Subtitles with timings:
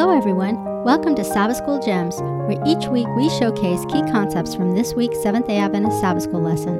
[0.00, 0.62] Hello, everyone.
[0.84, 5.20] Welcome to Sabbath School Gems, where each week we showcase key concepts from this week's
[5.20, 6.78] Seventh day Adventist Sabbath School lesson.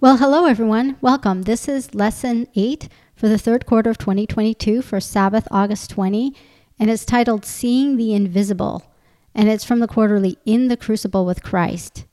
[0.00, 0.96] Well, hello, everyone.
[1.02, 1.42] Welcome.
[1.42, 6.34] This is lesson 8 for the third quarter of 2022 for Sabbath, August 20,
[6.78, 8.90] and it's titled Seeing the Invisible,
[9.34, 12.06] and it's from the quarterly In the Crucible with Christ.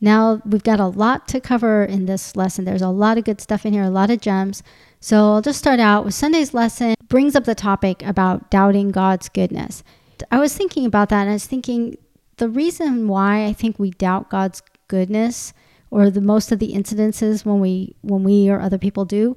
[0.00, 2.64] Now, we've got a lot to cover in this lesson.
[2.64, 4.62] There's a lot of good stuff in here, a lot of gems.
[5.00, 9.28] So I'll just start out with Sunday's lesson brings up the topic about doubting God's
[9.28, 9.82] goodness.
[10.30, 11.96] I was thinking about that and I was thinking
[12.38, 15.52] the reason why I think we doubt God's goodness
[15.90, 19.36] or the most of the incidences when we when we or other people do,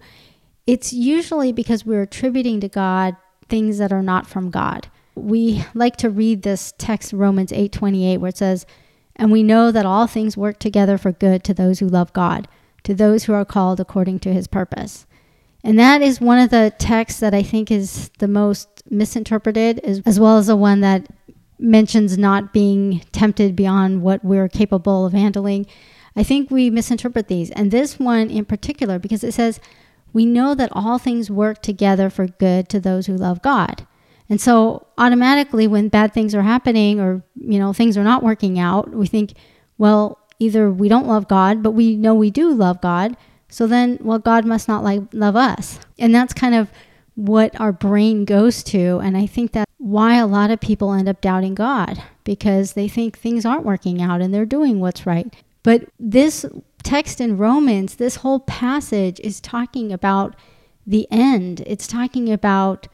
[0.67, 3.15] it's usually because we're attributing to God
[3.47, 4.87] things that are not from God.
[5.15, 8.65] We like to read this text Romans 8:28 where it says
[9.19, 12.47] and we know that all things work together for good to those who love God,
[12.83, 15.05] to those who are called according to his purpose.
[15.61, 20.19] And that is one of the texts that I think is the most misinterpreted, as,
[20.19, 21.05] well as the one that
[21.59, 25.65] mentions not being tempted beyond what we're capable of handling.
[26.15, 27.51] I think we misinterpret these.
[27.51, 29.59] And this one in particular, because it says,
[30.13, 33.85] we know that all things work together for good to those who love God.
[34.29, 38.59] And so automatically when bad things are happening or, you know, things are not working
[38.59, 39.33] out, we think,
[39.77, 43.17] well, either we don't love God, but we know we do love God.
[43.49, 45.79] So then, well, God must not like love us.
[45.97, 46.69] And that's kind of
[47.15, 48.99] what our brain goes to.
[48.99, 52.87] And I think that's why a lot of people end up doubting God because they
[52.87, 55.33] think things aren't working out and they're doing what's right.
[55.63, 56.45] But this
[56.83, 60.35] text in Romans, this whole passage is talking about
[60.85, 61.63] the end.
[61.65, 62.87] It's talking about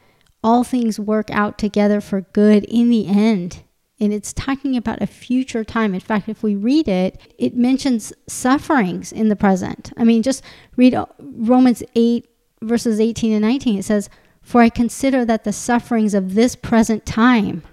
[0.46, 3.64] all things work out together for good in the end.
[3.98, 5.92] And it's talking about a future time.
[5.92, 9.92] In fact, if we read it, it mentions sufferings in the present.
[9.96, 10.44] I mean, just
[10.76, 12.28] read uh, Romans 8,
[12.62, 13.80] verses 18 and 19.
[13.80, 14.08] It says,
[14.40, 17.64] For I consider that the sufferings of this present time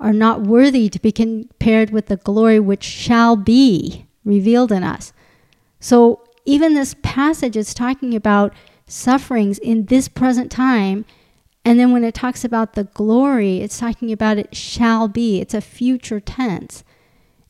[0.00, 5.12] are not worthy to be compared with the glory which shall be revealed in us.
[5.78, 8.54] So even this passage is talking about
[8.86, 11.04] sufferings in this present time
[11.64, 15.40] and then when it talks about the glory, it's talking about it shall be.
[15.40, 16.82] It's a future tense.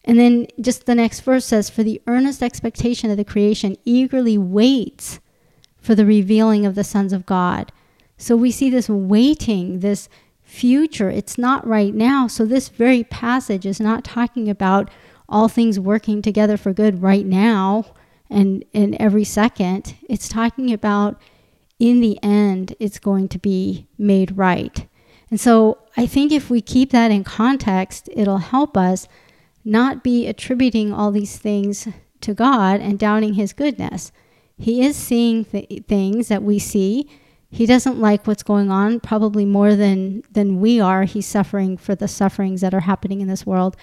[0.05, 4.37] And then just the next verse says, For the earnest expectation of the creation eagerly
[4.37, 5.21] waits
[5.81, 7.73] for the revealing of the sons of God.
[8.19, 10.09] So we see this waiting, this
[10.43, 11.11] future.
[11.11, 12.27] It's not right now.
[12.27, 14.91] So this very passage is not talking about
[15.29, 17.87] all things working together for good right now
[18.29, 19.95] and in every second.
[20.09, 21.21] It's talking about
[21.83, 24.87] in the end, it's going to be made right.
[25.31, 29.09] And so I think if we keep that in context, it'll help us
[29.65, 31.89] not be attributing all these things
[32.21, 34.13] to God and doubting his goodness.
[34.57, 37.11] He is seeing th- things that we see.
[37.51, 41.03] He doesn't like what's going on, probably more than, than we are.
[41.03, 43.77] He's suffering for the sufferings that are happening in this world.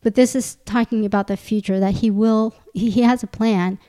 [0.00, 3.80] But this is talking about the future, that he will, he, he has a plan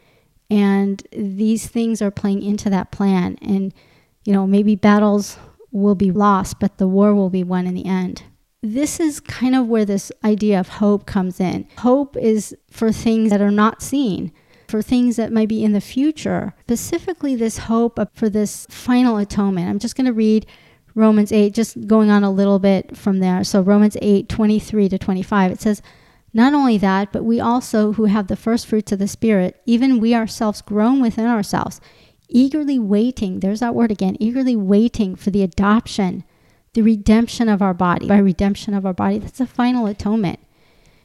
[0.49, 3.37] and these things are playing into that plan.
[3.41, 3.73] And,
[4.23, 5.37] you know, maybe battles
[5.71, 8.23] will be lost, but the war will be won in the end.
[8.61, 11.67] This is kind of where this idea of hope comes in.
[11.79, 14.31] Hope is for things that are not seen,
[14.69, 16.53] for things that might be in the future.
[16.61, 19.69] Specifically, this hope for this final atonement.
[19.69, 20.45] I'm just going to read
[20.95, 23.43] Romans 8, just going on a little bit from there.
[23.43, 25.81] So, Romans 8, 23 to 25, it says,
[26.33, 29.99] not only that, but we also, who have the first fruits of the Spirit, even
[29.99, 31.79] we ourselves groan within ourselves,
[32.27, 36.23] eagerly waiting, there's that word again, eagerly waiting for the adoption,
[36.73, 38.07] the redemption of our body.
[38.07, 40.39] By redemption of our body, that's the final atonement.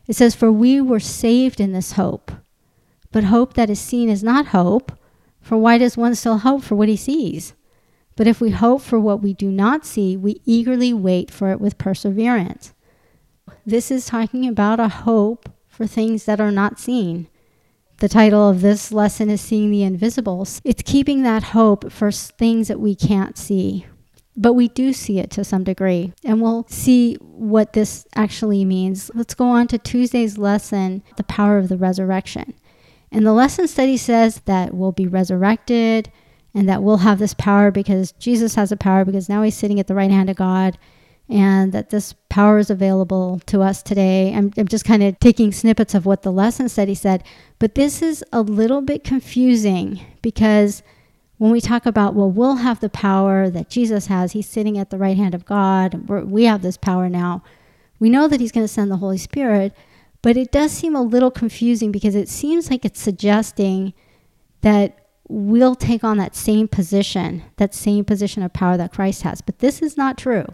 [0.06, 2.32] It says, For we were saved in this hope.
[3.12, 4.92] But hope that is seen is not hope,
[5.40, 7.54] for why does one still hope for what he sees?
[8.16, 11.60] But if we hope for what we do not see, we eagerly wait for it
[11.60, 12.72] with perseverance.
[13.68, 17.28] This is talking about a hope for things that are not seen.
[17.98, 20.62] The title of this lesson is Seeing the Invisibles.
[20.64, 23.84] It's keeping that hope for things that we can't see,
[24.34, 26.14] but we do see it to some degree.
[26.24, 29.10] And we'll see what this actually means.
[29.14, 32.54] Let's go on to Tuesday's lesson, The Power of the Resurrection.
[33.12, 36.10] And the lesson study says that we'll be resurrected
[36.54, 39.78] and that we'll have this power because Jesus has a power because now he's sitting
[39.78, 40.78] at the right hand of God
[41.28, 44.32] and that this power is available to us today.
[44.34, 47.22] I'm, I'm just kind of taking snippets of what the lesson study said,
[47.58, 50.82] but this is a little bit confusing because
[51.36, 54.90] when we talk about, well, we'll have the power that Jesus has, he's sitting at
[54.90, 57.42] the right hand of God, we have this power now.
[58.00, 59.72] We know that he's going to send the Holy Spirit,
[60.22, 63.92] but it does seem a little confusing because it seems like it's suggesting
[64.62, 64.98] that
[65.28, 69.40] we'll take on that same position, that same position of power that Christ has.
[69.40, 70.46] But this is not true.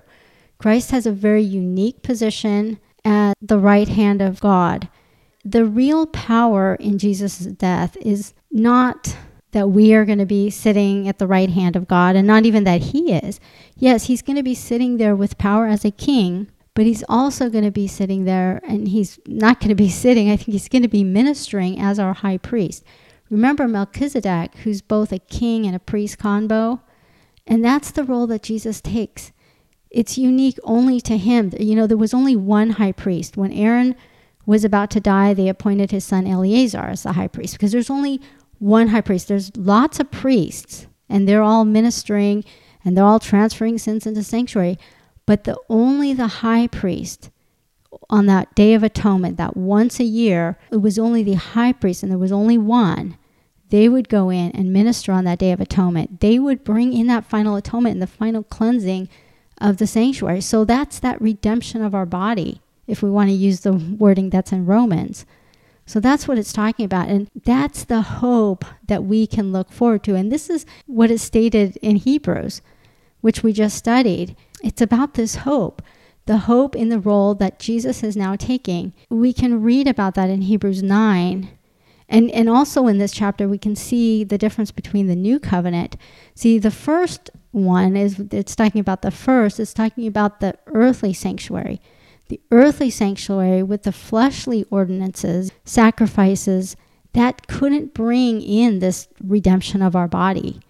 [0.65, 4.89] Christ has a very unique position at the right hand of God.
[5.45, 9.15] The real power in Jesus' death is not
[9.51, 12.47] that we are going to be sitting at the right hand of God and not
[12.47, 13.41] even that he is.
[13.77, 17.51] Yes, he's going to be sitting there with power as a king, but he's also
[17.51, 20.71] going to be sitting there and he's not going to be sitting, I think he's
[20.71, 22.85] going to be ministering as our high priest.
[23.29, 26.81] Remember Melchizedek, who's both a king and a priest combo?
[27.47, 29.31] And that's the role that Jesus takes.
[29.95, 31.53] It's unique only to him.
[31.59, 33.37] You know, there was only one high priest.
[33.37, 33.95] When Aaron
[34.45, 37.91] was about to die, they appointed his son Eleazar as the high priest because there's
[37.91, 38.21] only
[38.59, 39.29] one high priest.
[39.29, 42.45] There's lots of priests, and they're all ministering
[42.85, 44.81] and they're all transferring sins into sanctuary.
[45.27, 47.31] But the only the high priest
[48.11, 52.03] on that day of atonement, that once a year, it was only the high priest,
[52.03, 53.17] and there was only one.
[53.71, 56.21] They would go in and minister on that day of atonement.
[56.21, 59.09] They would bring in that final atonement and the final cleansing
[59.59, 60.41] of the sanctuary.
[60.41, 64.53] So that's that redemption of our body, if we want to use the wording that's
[64.53, 65.25] in Romans.
[65.87, 67.09] So that's what it's talking about.
[67.09, 70.15] And that's the hope that we can look forward to.
[70.15, 72.63] And this is what is stated in Hebrews,
[73.21, 74.37] which we just studied.
[74.63, 75.83] It's about this hope,
[76.27, 78.95] the hope in the role that Jesus is now taking.
[79.11, 81.51] We can read about that in Hebrews 9.
[82.09, 85.97] And, and also in this chapter, we can see the difference between the new covenant.
[86.35, 91.13] See, the first one is it's talking about the first, it's talking about the earthly
[91.13, 91.81] sanctuary
[92.29, 96.77] the earthly sanctuary with the fleshly ordinances, sacrifices,
[97.13, 100.61] that couldn't bring in this redemption of our body.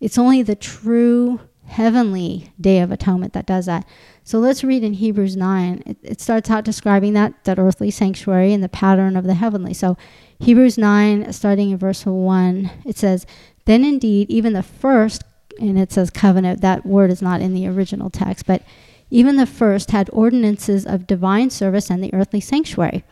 [0.00, 3.86] It's only the true heavenly day of atonement that does that.
[4.22, 5.82] So let's read in Hebrews 9.
[5.86, 9.72] It, it, starts out describing that, that earthly sanctuary and the pattern of the heavenly.
[9.72, 9.96] So
[10.40, 13.26] Hebrews 9, starting in verse 1, it says,
[13.64, 15.22] Then indeed, even the first,
[15.60, 18.62] and it says covenant, that word is not in the original text, but
[19.10, 23.04] even the first had ordinances of divine service and the earthly sanctuary.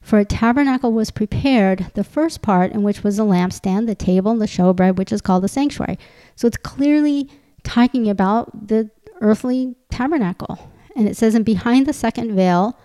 [0.00, 4.32] For a tabernacle was prepared, the first part in which was the lampstand, the table,
[4.32, 5.98] and the showbread, which is called the sanctuary.
[6.36, 7.28] So it's clearly
[7.64, 8.90] talking about the
[9.20, 10.70] earthly tabernacle.
[10.96, 12.78] And it says, and behind the second veil,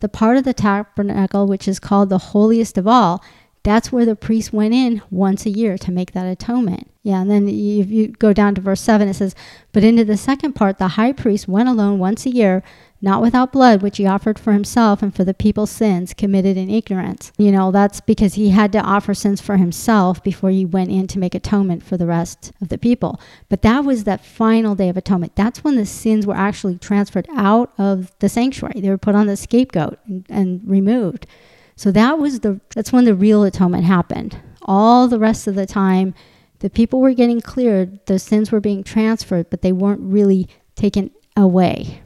[0.00, 3.22] the part of the tabernacle which is called the holiest of all,
[3.66, 6.88] that's where the priest went in once a year to make that atonement.
[7.02, 9.34] Yeah, and then if you go down to verse 7, it says,
[9.72, 12.62] But into the second part, the high priest went alone once a year,
[13.02, 16.70] not without blood, which he offered for himself and for the people's sins committed in
[16.70, 17.32] ignorance.
[17.38, 21.08] You know, that's because he had to offer sins for himself before he went in
[21.08, 23.20] to make atonement for the rest of the people.
[23.48, 25.34] But that was that final day of atonement.
[25.34, 28.80] That's when the sins were actually transferred out of the sanctuary.
[28.80, 31.26] They were put on the scapegoat and, and removed.
[31.76, 34.40] So that was the that's when the real atonement happened.
[34.62, 36.14] All the rest of the time,
[36.60, 41.10] the people were getting cleared, the sins were being transferred, but they weren't really taken
[41.36, 42.00] away.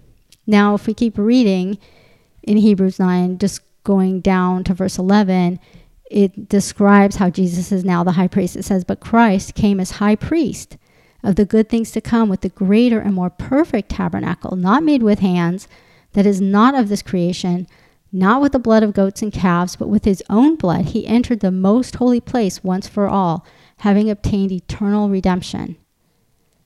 [0.46, 1.78] Now, if we keep reading
[2.42, 5.60] in Hebrews 9, just going down to verse 11,
[6.10, 8.56] it describes how Jesus is now the high priest.
[8.56, 10.76] It says, But Christ came as high priest
[11.22, 15.02] of the good things to come with the greater and more perfect tabernacle, not made
[15.02, 15.68] with hands,
[16.12, 17.68] that is not of this creation
[18.12, 21.40] not with the blood of goats and calves, but with his own blood, he entered
[21.40, 23.46] the most holy place once for all,
[23.78, 25.76] having obtained eternal redemption.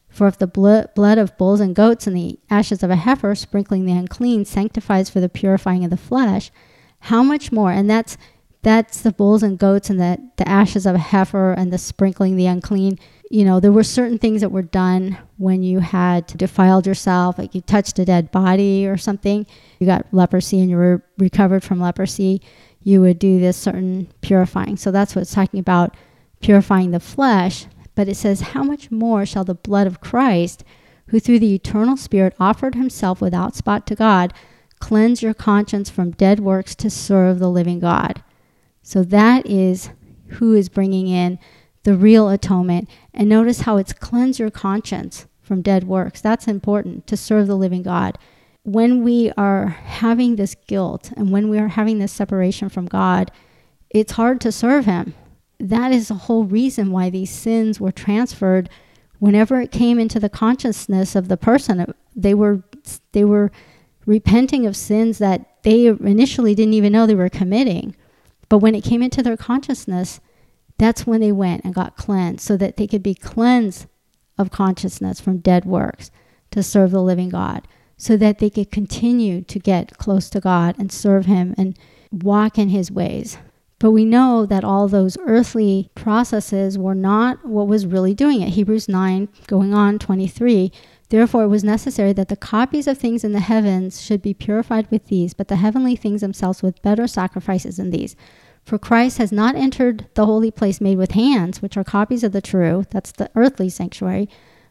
[0.09, 3.85] For if the blood of bulls and goats and the ashes of a heifer, sprinkling
[3.85, 6.53] the unclean, sanctifies for the purifying of the flesh,
[7.01, 7.73] how much more?
[7.73, 8.17] And that's
[8.65, 12.37] that's the bulls and goats and the, the ashes of a heifer and the sprinkling
[12.37, 12.99] the unclean
[13.35, 17.53] you know, there were certain things that were done when you had defiled yourself, like
[17.53, 19.45] you touched a dead body or something,
[19.81, 22.41] you got leprosy and you were recovered from leprosy,
[22.85, 24.77] you would do this certain purifying.
[24.77, 25.97] So that's what it's talking about
[26.43, 27.67] purifying the flesh.
[27.97, 30.63] But it says, How much more shall the blood of Christ,
[31.09, 34.33] who through the eternal Spirit offered himself without spot to God,
[34.79, 38.23] cleanse your conscience from dead works to serve the living God?
[38.85, 39.89] So that is
[40.29, 41.39] who is bringing in
[41.85, 42.89] the real atonement.
[43.15, 46.21] And notice how it's cleanse your conscience from dead works.
[46.21, 48.19] That's important to serve the living God.
[48.63, 53.31] When we are having this guilt and when we are having this separation from God,
[53.89, 55.15] it's hard to serve Him.
[55.59, 58.69] That is the whole reason why these sins were transferred.
[59.19, 62.63] Whenever it came into the consciousness of the person, they were
[63.13, 63.51] they were
[64.05, 67.95] repenting of sins that they initially didn't even know they were committing.
[68.49, 70.21] But when it came into their consciousness,
[70.79, 73.87] that's when they went and got cleansed so that they could be cleansed
[74.37, 76.11] of consciousness from dead works
[76.51, 80.77] to serve the living God, so that they could continue to get close to God
[80.79, 81.79] and serve Him and
[82.13, 83.39] walk in His ways.
[83.79, 88.51] But we know that all those earthly processes were not what was really doing it.
[88.51, 90.73] Hebrews 9, going on 23.
[91.11, 94.91] Therefore, it was necessary that the copies of things in the heavens should be purified
[94.91, 98.17] with these, but the heavenly things themselves with better sacrifices than these.
[98.65, 102.33] For Christ has not entered the holy place made with hands, which are copies of
[102.33, 104.29] the true, that's the earthly sanctuary,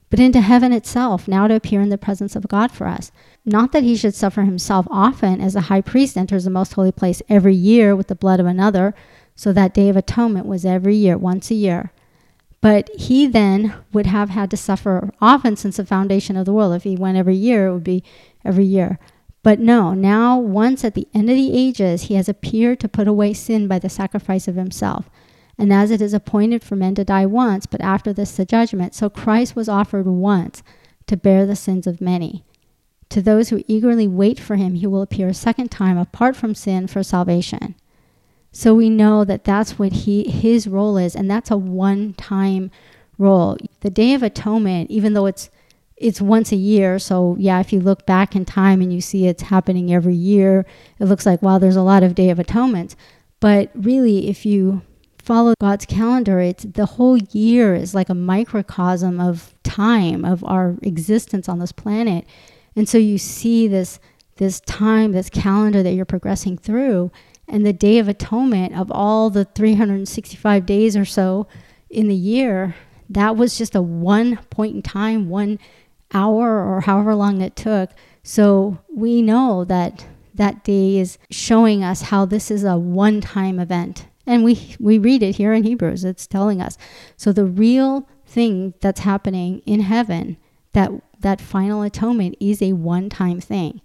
[0.10, 3.12] but into heaven itself, now to appear in the presence of God for us.
[3.46, 6.92] Not that he should suffer himself often, as a high priest enters the most holy
[6.92, 8.96] place every year with the blood of another,
[9.36, 11.92] so that day of atonement was every year, once a year.
[12.64, 16.74] But he then would have had to suffer often since the foundation of the world.
[16.74, 18.06] If he went every year, it would be
[18.46, 19.00] every year.
[19.44, 23.06] But no, now, once at the end of the ages, he has appeared to put
[23.06, 25.10] away sin by the sacrifice of himself.
[25.58, 28.96] And as it is appointed for men to die once, but after this the judgment,
[28.96, 30.64] so Christ was offered once
[31.08, 32.46] to bear the sins of many.
[33.10, 36.56] To those who eagerly wait for him, he will appear a second time apart from
[36.56, 37.76] sin for salvation.
[38.54, 42.72] So we know that that's what he his role is, and that's a one-time
[43.18, 43.58] role.
[43.82, 45.50] The Day of Atonement, even though it's
[45.98, 47.00] it's once a year.
[47.00, 50.66] So, yeah, if you look back in time and you see it's happening every year,
[51.00, 52.96] it looks like, wow, there's a lot of Day of Atonement.
[53.40, 54.82] But really, if you
[55.18, 60.76] follow God's calendar, it's the whole year is like a microcosm of time, of our
[60.82, 62.26] existence on this planet.
[62.76, 64.00] And so you see this
[64.38, 67.12] this time, this calendar that you're progressing through,
[67.54, 71.46] and the Day of Atonement of all the 365 days or so
[71.88, 72.74] in the year,
[73.08, 75.60] that was just a one point in time, one
[76.16, 77.92] hour or however long it took.
[78.24, 83.60] So we know that that day is showing us how this is a one time
[83.60, 84.08] event.
[84.26, 86.76] And we, we read it here in Hebrews, it's telling us.
[87.18, 90.38] So the real thing that's happening in heaven,
[90.72, 93.82] that, that final atonement, is a one time thing.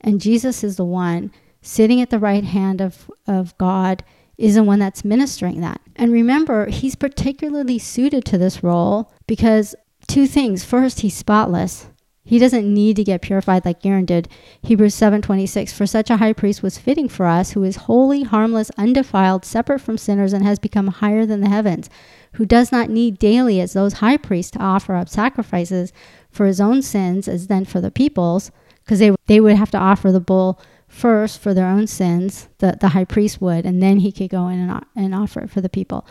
[0.00, 1.30] And Jesus is the one
[1.62, 4.04] sitting at the right hand of, of God,
[4.36, 5.80] is the one that's ministering that.
[5.96, 9.74] And remember, he's particularly suited to this role because
[10.08, 10.64] two things.
[10.64, 11.86] First, he's spotless.
[12.24, 14.28] He doesn't need to get purified like Aaron did.
[14.62, 18.70] Hebrews 7:26 For such a high priest was fitting for us who is holy, harmless,
[18.78, 21.90] undefiled, separate from sinners and has become higher than the heavens,
[22.34, 25.92] who does not need daily as those high priests to offer up sacrifices
[26.30, 28.52] for his own sins as then for the people's,
[28.84, 30.60] because they they would have to offer the bull
[30.92, 34.48] first for their own sins, the, the high priest would, and then he could go
[34.48, 36.06] in and, and offer it for the people.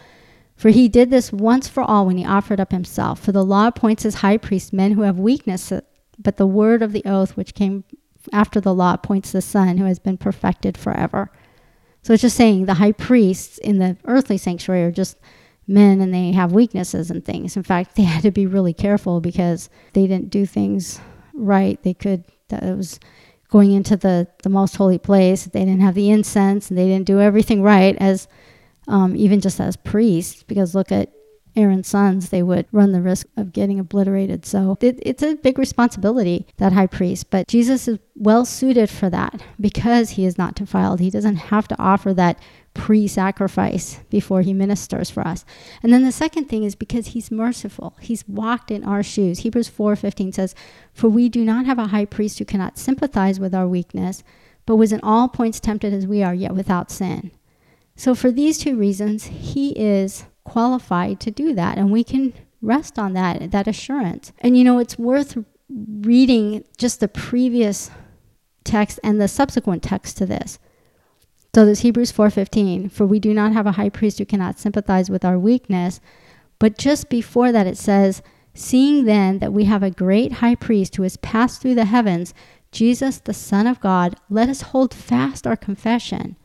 [0.55, 3.19] For he did this once for all when he offered up himself.
[3.19, 5.81] For the law appoints as high priests men who have weakness, uh,
[6.19, 7.83] but the word of the oath which came
[8.33, 11.31] after the law appoints the Son who has been perfected forever.
[12.01, 15.17] So it's just saying the high priests in the earthly sanctuary are just
[15.67, 17.55] men and they have weaknesses and things.
[17.55, 20.99] In fact, they had to be really careful because they didn't do things
[21.33, 21.81] right.
[21.83, 22.99] They could, that it was
[23.51, 25.45] going into the, the most holy place.
[25.45, 28.27] They didn't have the incense and they didn't do everything right as
[28.87, 31.11] um, even just as priests, because look at
[31.55, 34.45] Aaron's sons, they would run the risk of getting obliterated.
[34.45, 37.29] So it, it's a big responsibility, that high priest.
[37.29, 40.99] But Jesus is well suited for that because he is not defiled.
[40.99, 42.39] He doesn't have to offer that
[42.73, 45.43] pre sacrifice before he ministers for us.
[45.83, 47.95] And then the second thing is because he's merciful.
[47.99, 49.39] He's walked in our shoes.
[49.39, 50.55] Hebrews 4:15 says,
[50.93, 54.23] "For we do not have a high priest who cannot sympathize with our weakness,
[54.65, 57.31] but was in all points tempted as we are, yet without sin."
[57.97, 61.77] So, for these two reasons, he is qualified to do that.
[61.77, 64.31] And we can rest on that, that assurance.
[64.39, 65.37] And you know, it's worth
[65.69, 67.91] reading just the previous
[68.63, 70.59] text and the subsequent text to this.
[71.53, 75.09] So there's Hebrews 4:15, for we do not have a high priest who cannot sympathize
[75.09, 75.99] with our weakness,
[76.59, 78.21] but just before that it says,
[78.53, 82.33] seeing then that we have a great high priest who has passed through the heavens,
[82.71, 86.37] Jesus the Son of God, let us hold fast our confession.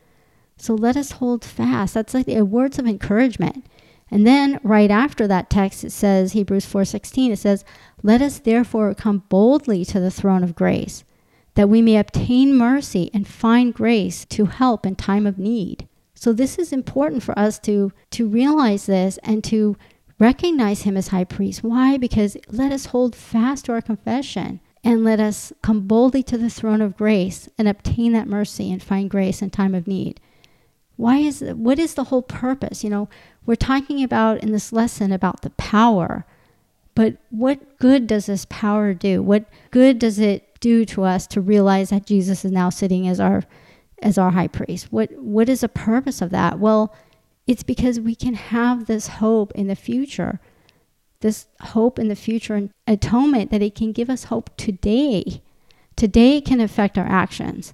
[0.57, 1.93] So let us hold fast.
[1.93, 3.65] That's like the words of encouragement.
[4.09, 7.65] And then right after that text it says Hebrews 4:16 it says,
[8.03, 11.03] "Let us therefore come boldly to the throne of grace,
[11.55, 16.33] that we may obtain mercy and find grace to help in time of need." So
[16.33, 19.75] this is important for us to to realize this and to
[20.19, 21.63] recognize him as high priest.
[21.63, 21.97] Why?
[21.97, 26.49] Because let us hold fast to our confession and let us come boldly to the
[26.49, 30.19] throne of grace and obtain that mercy and find grace in time of need.
[30.97, 32.83] Why is what is the whole purpose?
[32.83, 33.09] You know,
[33.45, 36.25] we're talking about in this lesson about the power,
[36.95, 39.21] but what good does this power do?
[39.21, 43.19] What good does it do to us to realize that Jesus is now sitting as
[43.19, 43.43] our
[44.01, 44.91] as our high priest?
[44.91, 46.59] What what is the purpose of that?
[46.59, 46.93] Well,
[47.45, 50.39] it's because we can have this hope in the future.
[51.21, 55.41] This hope in the future and atonement that it can give us hope today.
[55.95, 57.73] Today it can affect our actions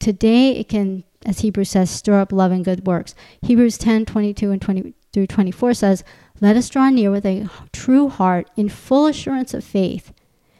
[0.00, 3.14] today it can, as Hebrews says, stir up love and good works.
[3.42, 6.04] Hebrews 10 22 and 20 through 24 says,
[6.40, 10.12] Let us draw near with a true heart in full assurance of faith,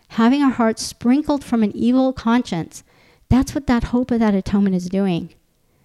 [0.08, 2.82] having our hearts sprinkled from an evil conscience.
[3.28, 5.30] That's what that hope of that atonement is doing.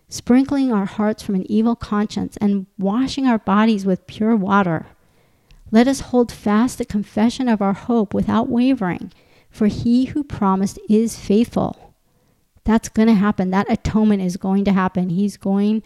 [0.10, 4.88] Sprinkling our hearts from an evil conscience and washing our bodies with pure water.
[5.72, 9.12] Let us hold fast the confession of our hope without wavering,
[9.50, 11.85] for he who promised is faithful.
[12.66, 13.52] That's going to happen.
[13.52, 15.10] That atonement is going to happen.
[15.10, 15.84] He's going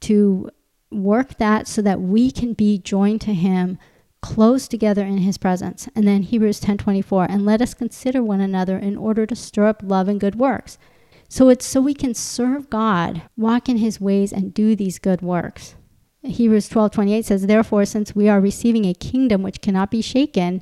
[0.00, 0.50] to
[0.90, 3.78] work that so that we can be joined to him
[4.20, 5.88] close together in his presence.
[5.94, 9.82] And then Hebrews 10:24, and let us consider one another in order to stir up
[9.82, 10.78] love and good works.
[11.28, 15.22] So it's so we can serve God, walk in his ways and do these good
[15.22, 15.74] works.
[16.22, 20.60] Hebrews 12:28 says, "Therefore, since we are receiving a kingdom which cannot be shaken,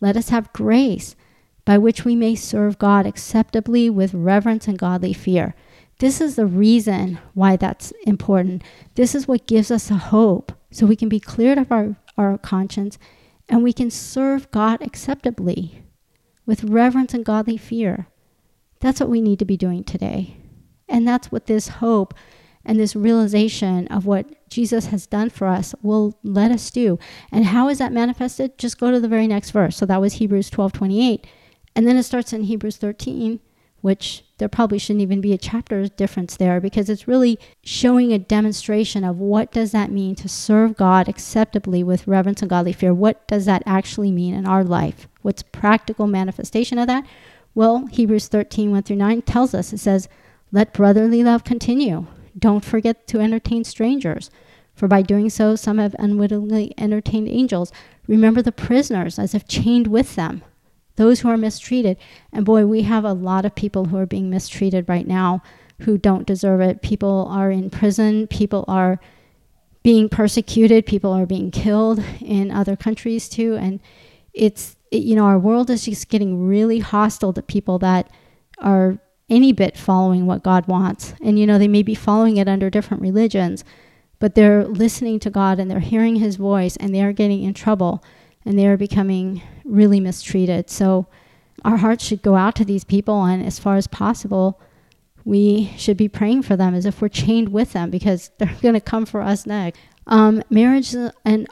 [0.00, 1.16] let us have grace
[1.64, 5.54] by which we may serve God acceptably with reverence and godly fear."
[6.00, 8.62] This is the reason why that's important.
[8.94, 12.38] This is what gives us a hope so we can be cleared of our, our
[12.38, 12.98] conscience
[13.50, 15.82] and we can serve God acceptably
[16.46, 18.06] with reverence and godly fear.
[18.80, 20.36] That's what we need to be doing today.
[20.88, 22.14] And that's what this hope
[22.64, 26.98] and this realization of what Jesus has done for us will let us do.
[27.30, 28.56] And how is that manifested?
[28.56, 29.76] Just go to the very next verse.
[29.76, 31.26] So that was Hebrews 12 28.
[31.74, 33.40] And then it starts in Hebrews 13,
[33.80, 38.18] which there probably shouldn't even be a chapter difference there because it's really showing a
[38.18, 42.92] demonstration of what does that mean to serve God acceptably with reverence and godly fear.
[42.92, 45.08] What does that actually mean in our life?
[45.22, 47.06] What's practical manifestation of that?
[47.54, 50.08] Well, Hebrews 13, 1 through 9 tells us, it says,
[50.52, 52.06] Let brotherly love continue.
[52.38, 54.30] Don't forget to entertain strangers,
[54.74, 57.72] for by doing so, some have unwittingly entertained angels.
[58.06, 60.42] Remember the prisoners as if chained with them,
[60.96, 61.96] those who are mistreated.
[62.32, 65.42] And boy, we have a lot of people who are being mistreated right now
[65.82, 66.82] who don't deserve it.
[66.82, 69.00] People are in prison, people are
[69.82, 73.56] being persecuted, people are being killed in other countries too.
[73.56, 73.80] And
[74.34, 78.10] it's, it, you know, our world is just getting really hostile to people that
[78.58, 78.98] are
[79.28, 81.14] any bit following what God wants.
[81.22, 83.64] And, you know, they may be following it under different religions,
[84.18, 87.54] but they're listening to God and they're hearing His voice and they are getting in
[87.54, 88.04] trouble
[88.44, 90.70] and they are becoming really mistreated.
[90.70, 91.06] So,
[91.64, 94.60] our hearts should go out to these people, and as far as possible,
[95.24, 98.74] we should be praying for them as if we're chained with them because they're going
[98.74, 99.78] to come for us next.
[100.06, 101.46] Um, marriage and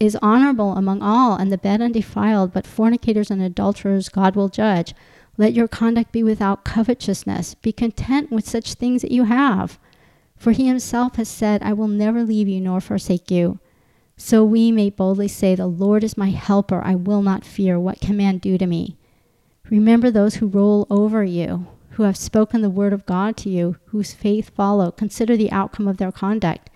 [0.00, 4.94] is honorable among all, and the bed undefiled, but fornicators and adulterers God will judge.
[5.36, 7.54] Let your conduct be without covetousness.
[7.54, 9.78] Be content with such things that you have.
[10.36, 13.58] For he himself has said, I will never leave you nor forsake you.
[14.22, 16.82] So we may boldly say, The Lord is my helper.
[16.84, 17.80] I will not fear.
[17.80, 18.98] What can man do to me?
[19.70, 23.76] Remember those who rule over you, who have spoken the word of God to you,
[23.86, 24.90] whose faith follow.
[24.90, 26.68] Consider the outcome of their conduct.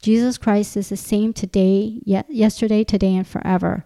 [0.00, 3.84] Jesus Christ is the same today, yesterday, today, and forever.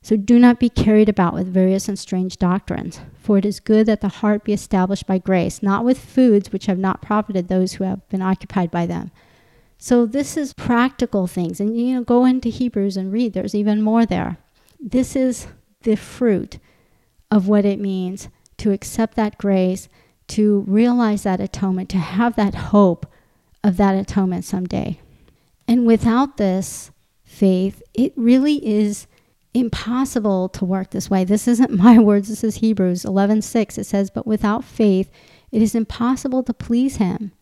[0.00, 3.84] So do not be carried about with various and strange doctrines, for it is good
[3.86, 7.74] that the heart be established by grace, not with foods which have not profited those
[7.74, 9.10] who have been occupied by them.
[9.82, 11.58] So this is practical things.
[11.58, 14.38] And you know, go into Hebrews and read, there's even more there.
[14.78, 15.48] This is
[15.80, 16.60] the fruit
[17.32, 19.88] of what it means to accept that grace,
[20.28, 23.12] to realize that atonement, to have that hope
[23.64, 25.00] of that atonement someday.
[25.66, 26.92] And without this
[27.24, 29.08] faith, it really is
[29.52, 31.24] impossible to work this way.
[31.24, 33.78] This isn't my words, this is Hebrews 11:6.
[33.78, 35.10] It says, "But without faith
[35.50, 37.32] it is impossible to please him.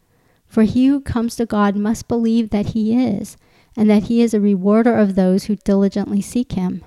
[0.50, 3.36] For he who comes to God must believe that he is,
[3.76, 6.84] and that he is a rewarder of those who diligently seek him."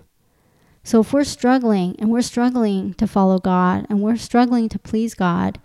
[0.84, 5.15] So if we're struggling and we're struggling to follow God and we're struggling to please
[5.15, 5.60] God,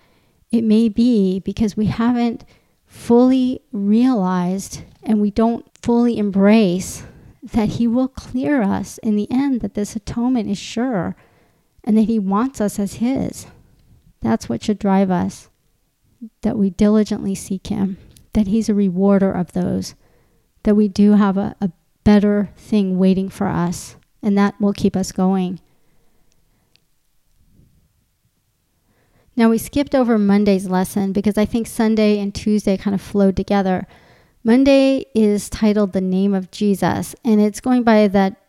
[0.53, 2.45] it may be because we haven't
[2.87, 7.03] fully realized and we don't fully embrace
[7.43, 11.17] that He will clear us in the end, that this atonement is sure,
[11.83, 13.47] and that He wants us as His.
[14.21, 15.48] That's what should drive us,
[16.43, 17.99] that we diligently seek Him,
[18.33, 19.95] that He's a rewarder of those,
[20.65, 21.71] that we do have a, a
[22.05, 25.61] better thing waiting for us, and that will keep us going.
[29.37, 33.37] Now, we skipped over Monday's lesson because I think Sunday and Tuesday kind of flowed
[33.37, 33.87] together.
[34.43, 38.48] Monday is titled The Name of Jesus, and it's going by that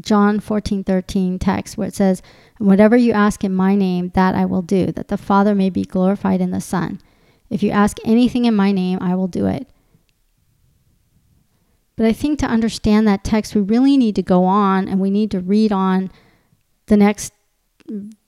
[0.00, 2.22] John 14 13 text where it says,
[2.58, 5.82] Whatever you ask in my name, that I will do, that the Father may be
[5.82, 7.00] glorified in the Son.
[7.48, 9.68] If you ask anything in my name, I will do it.
[11.96, 15.10] But I think to understand that text, we really need to go on and we
[15.10, 16.10] need to read on
[16.86, 17.32] the next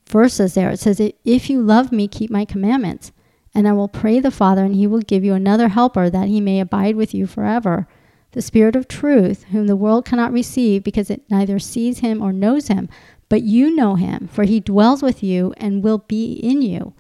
[0.07, 0.71] verses there.
[0.71, 3.13] It says, If you love me, keep my commandments.
[3.55, 6.41] And I will pray the Father, and he will give you another helper that he
[6.41, 7.87] may abide with you forever.
[8.33, 12.33] The Spirit of truth, whom the world cannot receive because it neither sees him or
[12.33, 12.89] knows him,
[13.29, 16.95] but you know him, for he dwells with you and will be in you.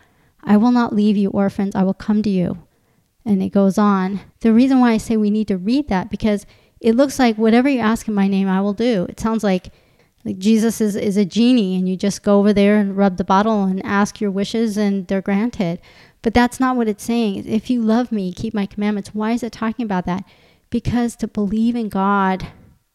[0.45, 2.59] I will not leave you orphans, I will come to you.
[3.25, 4.21] And it goes on.
[4.40, 6.47] The reason why I say we need to read that because
[6.81, 9.07] it looks like whatever you ask in my name, I will do.
[9.09, 9.71] It sounds like
[10.25, 13.25] like Jesus is, is a genie and you just go over there and rub the
[13.25, 15.81] bottle and ask your wishes and they're granted.
[16.23, 17.45] But that's not what it's saying.
[17.47, 19.12] If you love me, keep my commandments.
[19.12, 20.25] Why is it talking about that?
[20.72, 22.46] Because to believe in God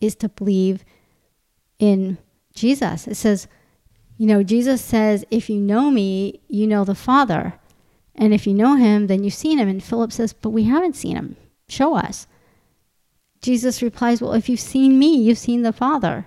[0.02, 0.84] is to believe
[1.78, 2.18] in
[2.56, 3.08] Jesus.
[3.08, 3.48] It says,
[4.18, 7.54] you know, Jesus says, if you know me, you know the Father.
[8.16, 9.68] And if you know him, then you've seen him.
[9.68, 11.36] And Philip says, but we haven't seen him.
[11.70, 12.26] Show us.
[13.44, 16.26] Jesus replies, well, if you've seen me, you've seen the Father.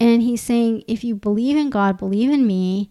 [0.00, 2.90] And he's saying, if you believe in God, believe in me.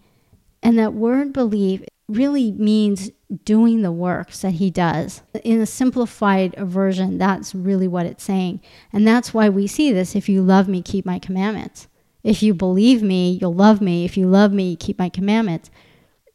[0.62, 3.10] And that word believe really means
[3.44, 5.22] doing the works that he does.
[5.44, 8.60] In a simplified version, that's really what it's saying.
[8.92, 11.86] And that's why we see this if you love me, keep my commandments.
[12.24, 14.04] If you believe me, you'll love me.
[14.04, 15.70] If you love me, keep my commandments.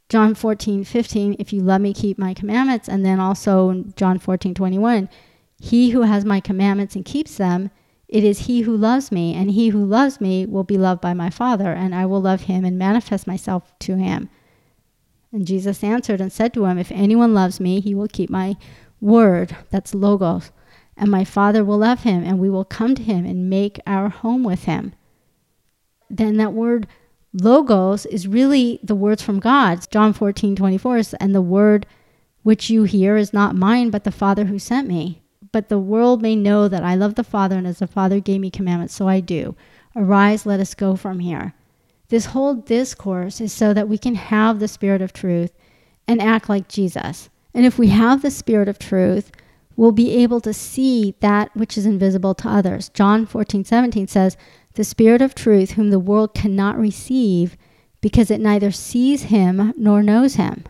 [0.10, 2.88] John 14, 15, if you love me, keep my commandments.
[2.88, 5.10] And then also John 14, 21,
[5.60, 7.72] he who has my commandments and keeps them,
[8.08, 11.16] it is he who loves me, and he who loves me will be loved by
[11.16, 14.30] my Father, and I will love him and manifest myself to him.
[15.34, 18.56] And Jesus answered and said to him, If anyone loves me, he will keep my
[19.02, 20.52] word, that's logos,
[20.96, 24.08] and my Father will love him, and we will come to him and make our
[24.08, 24.94] home with him.
[26.10, 26.88] Then that word
[27.34, 29.86] logos is really the words from God.
[29.90, 31.86] John 14, 24, and the word
[32.44, 36.22] which you hear is not mine, but the Father who sent me but the world
[36.22, 39.08] may know that I love the Father, and as the Father gave me commandments, so
[39.08, 39.56] I do.
[39.96, 41.54] Arise, let us go from here.
[42.14, 45.52] This whole discourse is so that we can have the Spirit of truth
[46.08, 47.32] and act like Jesus.
[47.56, 49.32] And if we have the Spirit of truth,
[49.76, 52.90] we'll be able to see that which is invisible to others.
[52.90, 54.38] John 14, 17 says,
[54.76, 57.58] The Spirit of truth, whom the world cannot receive,
[58.00, 60.66] because it neither sees him nor knows him.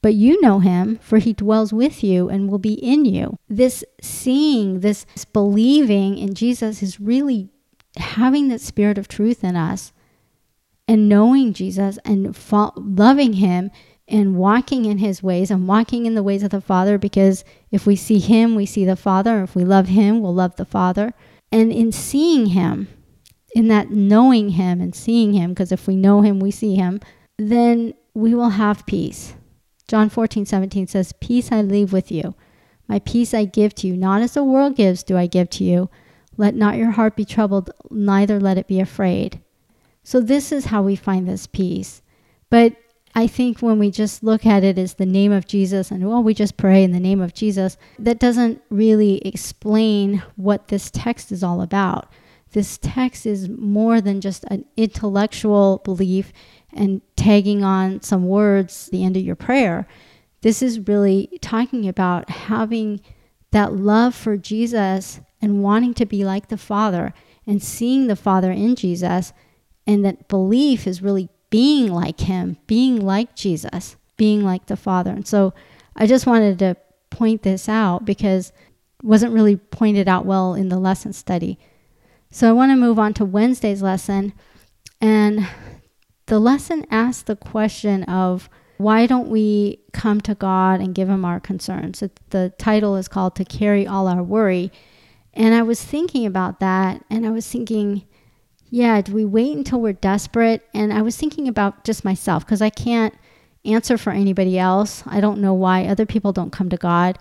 [0.00, 3.36] But you know him, for he dwells with you and will be in you.
[3.50, 7.50] This seeing, this believing in Jesus is really
[7.98, 9.92] having that spirit of truth in us
[10.90, 13.70] and knowing Jesus and fo- loving him
[14.08, 17.86] and walking in his ways and walking in the ways of the Father because if
[17.86, 19.42] we see him, we see the Father.
[19.42, 21.12] If we love him, we'll love the Father.
[21.52, 22.88] And in seeing him,
[23.54, 27.00] in that knowing him and seeing him, because if we know him, we see him,
[27.38, 29.34] then we will have peace
[29.90, 32.36] John 14, 17 says, Peace I leave with you.
[32.86, 33.96] My peace I give to you.
[33.96, 35.90] Not as the world gives, do I give to you.
[36.36, 39.40] Let not your heart be troubled, neither let it be afraid.
[40.10, 42.02] So, this is how we find this peace.
[42.48, 42.74] But
[43.14, 46.20] I think when we just look at it as the name of Jesus and, well,
[46.20, 51.30] we just pray in the name of Jesus, that doesn't really explain what this text
[51.30, 52.12] is all about.
[52.50, 56.32] This text is more than just an intellectual belief
[56.72, 59.86] and tagging on some words the end of your prayer.
[60.40, 63.00] This is really talking about having
[63.52, 67.14] that love for Jesus and wanting to be like the Father
[67.46, 69.32] and seeing the Father in Jesus.
[69.90, 75.10] And that belief is really being like Him, being like Jesus, being like the Father.
[75.10, 75.52] And so
[75.96, 76.76] I just wanted to
[77.10, 81.58] point this out because it wasn't really pointed out well in the lesson study.
[82.30, 84.32] So I want to move on to Wednesday's lesson.
[85.00, 85.48] And
[86.26, 91.24] the lesson asks the question of why don't we come to God and give Him
[91.24, 92.00] our concerns?
[92.00, 94.70] It, the title is called To Carry All Our Worry.
[95.34, 98.04] And I was thinking about that, and I was thinking,
[98.70, 100.66] yeah, do we wait until we're desperate?
[100.72, 103.14] And I was thinking about just myself because I can't
[103.64, 105.02] answer for anybody else.
[105.06, 107.18] I don't know why other people don't come to God.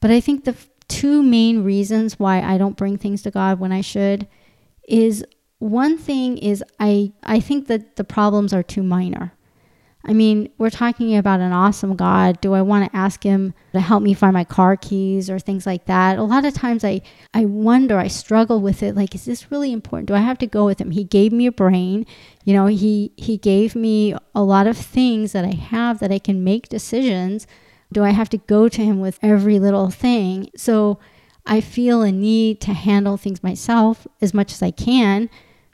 [0.00, 3.58] But I think the f- two main reasons why I don't bring things to God
[3.58, 4.28] when I should
[4.88, 5.24] is
[5.58, 9.32] one thing is I I think that the problems are too minor.
[10.04, 12.40] I mean, we're talking about an awesome God.
[12.40, 15.64] Do I want to ask him to help me find my car keys or things
[15.64, 16.18] like that?
[16.18, 19.72] A lot of times I I wonder, I struggle with it like is this really
[19.72, 20.08] important?
[20.08, 20.90] Do I have to go with him?
[20.90, 22.04] He gave me a brain.
[22.44, 26.18] You know, he he gave me a lot of things that I have that I
[26.18, 27.46] can make decisions.
[27.92, 30.50] Do I have to go to him with every little thing?
[30.56, 30.98] So
[31.46, 35.28] I feel a need to handle things myself as much as I can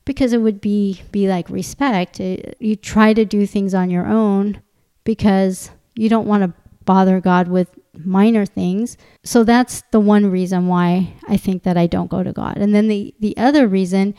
[0.08, 2.18] because it would be be like respect.
[2.18, 4.62] It, you try to do things on your own
[5.04, 6.52] because you don't want to
[6.86, 8.96] bother God with minor things.
[9.22, 12.56] So that's the one reason why I think that I don't go to God.
[12.56, 14.14] And then the the other reason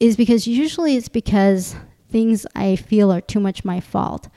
[0.00, 1.76] is because usually it's because
[2.10, 4.28] things I feel are too much my fault.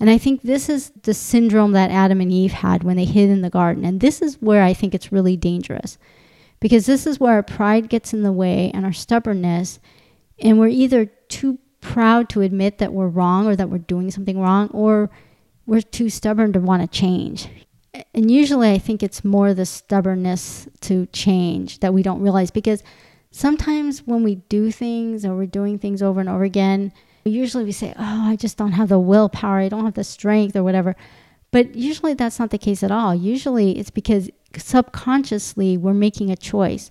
[0.00, 3.30] And I think this is the syndrome that Adam and Eve had when they hid
[3.30, 3.84] in the garden.
[3.84, 5.96] And this is where I think it's really dangerous
[6.58, 9.78] because this is where our pride gets in the way and our stubbornness.
[10.40, 14.38] And we're either too proud to admit that we're wrong or that we're doing something
[14.38, 15.10] wrong, or
[15.66, 17.48] we're too stubborn to want to change.
[18.14, 22.82] And usually I think it's more the stubbornness to change that we don't realize because
[23.30, 26.92] sometimes when we do things or we're doing things over and over again,
[27.24, 30.54] usually we say, Oh, I just don't have the willpower, I don't have the strength
[30.56, 30.96] or whatever.
[31.50, 33.14] But usually that's not the case at all.
[33.14, 36.90] Usually it's because subconsciously we're making a choice.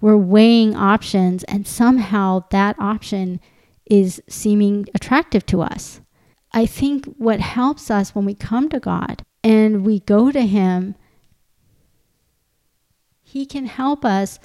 [0.00, 3.40] We're weighing options, and somehow that option
[3.86, 6.00] is seeming attractive to us.
[6.52, 10.94] I think what helps us when we come to God and we go to Him,
[13.22, 14.38] He can help us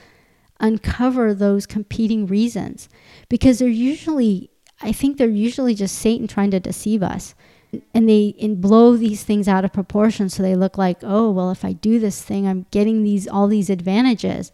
[0.60, 2.88] uncover those competing reasons
[3.30, 4.50] because they're usually,
[4.82, 7.36] I think they're usually just Satan trying to deceive us.
[7.94, 11.52] And they and blow these things out of proportion so they look like, oh, well,
[11.52, 14.54] if I do this thing, I'm getting these all these advantages.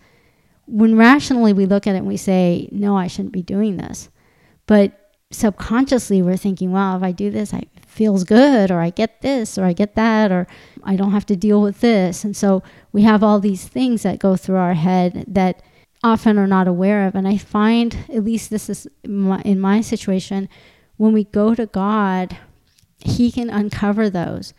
[0.65, 4.09] When rationally we look at it and we say, no, I shouldn't be doing this.
[4.67, 9.21] But subconsciously we're thinking, well, if I do this, I feels good, or I get
[9.21, 10.47] this, or I get that, or
[10.83, 12.23] I don't have to deal with this.
[12.23, 15.61] And so we have all these things that go through our head that
[16.03, 17.15] often are not aware of.
[17.15, 20.47] And I find, at least this is my, in my situation,
[20.95, 22.37] when we go to God,
[22.99, 24.53] He can uncover those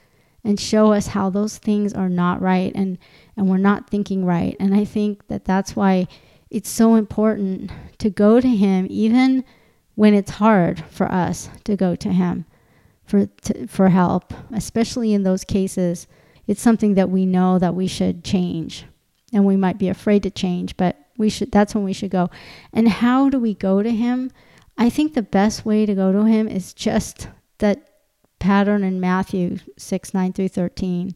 [0.45, 2.99] and show us how those things are not right and,
[3.37, 4.57] and we're not thinking right.
[4.61, 6.07] And I think that that's why
[6.51, 9.45] it's so important to go to Him, even
[9.95, 12.45] when it's hard for us to go to Him
[13.05, 16.07] for, to, for help, especially in those cases.
[16.47, 18.85] It's something that we know that we should change
[19.33, 22.31] and we might be afraid to change, but we should that's when we should go.
[22.73, 24.31] And how do we go to him?
[24.77, 27.89] I think the best way to go to him is just that
[28.39, 31.15] pattern in Matthew 6 9 through 13.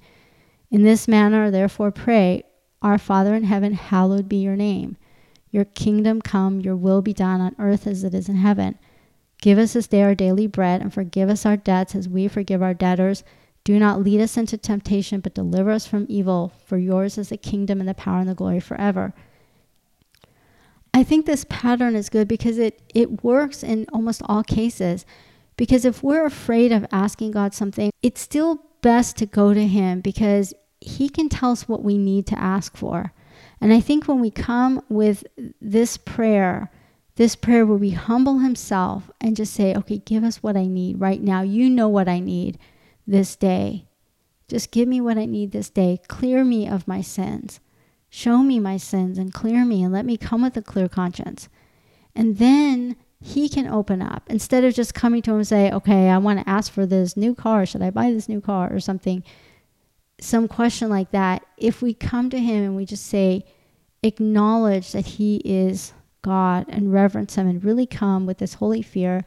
[0.76, 2.42] In this manner, therefore, pray,
[2.82, 4.98] Our Father in heaven, hallowed be your name.
[5.50, 8.78] Your kingdom come, your will be done on earth as it is in heaven.
[9.40, 12.62] Give us this day our daily bread, and forgive us our debts as we forgive
[12.62, 13.24] our debtors.
[13.64, 16.52] Do not lead us into temptation, but deliver us from evil.
[16.66, 19.14] For yours is the kingdom and the power and the glory forever.
[20.92, 25.06] I think this pattern is good because it, it works in almost all cases.
[25.56, 30.02] Because if we're afraid of asking God something, it's still best to go to Him
[30.02, 30.52] because
[30.86, 33.12] He can tell us what we need to ask for.
[33.60, 35.24] And I think when we come with
[35.60, 36.70] this prayer,
[37.16, 41.00] this prayer where we humble Himself and just say, okay, give us what I need
[41.00, 41.42] right now.
[41.42, 42.58] You know what I need
[43.06, 43.86] this day.
[44.48, 45.98] Just give me what I need this day.
[46.06, 47.60] Clear me of my sins.
[48.08, 51.48] Show me my sins and clear me and let me come with a clear conscience.
[52.14, 56.10] And then he can open up instead of just coming to him and say, okay,
[56.10, 57.66] I want to ask for this new car.
[57.66, 59.24] Should I buy this new car or something?
[60.20, 61.44] Some question like that.
[61.56, 63.44] If we come to him and we just say,
[64.02, 69.24] acknowledge that he is God and reverence him and really come with this holy fear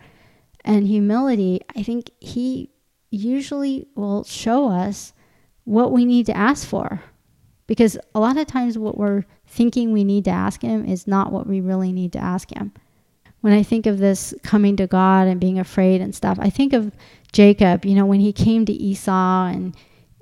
[0.66, 2.72] and humility, I think he
[3.12, 5.14] usually will show us
[5.64, 7.02] what we need to ask for
[7.70, 11.32] because a lot of times, what we're thinking we need to ask Him is not
[11.32, 12.74] what we really need to ask Him.
[13.42, 16.74] When I think of this coming to God and being afraid and stuff, I think
[16.74, 16.92] of
[17.32, 19.76] Jacob, you know, when he came to Esau and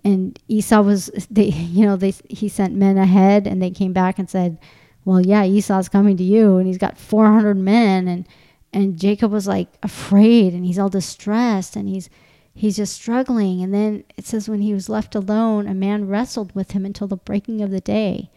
[0.04, 4.20] and Esau was they you know they he sent men ahead and they came back
[4.20, 4.58] and said,
[5.06, 8.28] "Well, yeah, Esau's coming to you and he's got 400 men and
[8.74, 12.10] and Jacob was like afraid and he's all distressed and he's
[12.58, 13.62] he's just struggling.
[13.62, 17.08] And then it says, when he was left alone, a man wrestled with him until
[17.08, 18.30] the breaking of the day.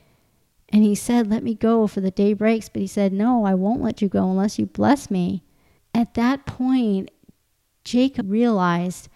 [0.69, 2.69] And he said, Let me go, for the day breaks.
[2.69, 5.43] But he said, No, I won't let you go unless you bless me.
[5.93, 7.11] At that point,
[7.83, 9.09] Jacob realized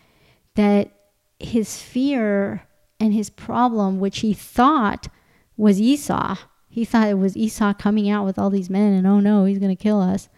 [0.57, 0.91] that
[1.39, 2.67] his fear
[3.01, 5.09] and his problem, which he thought
[5.57, 6.37] was Esau,
[6.69, 9.59] he thought it was Esau coming out with all these men, and oh no, he's
[9.59, 10.29] going to kill us.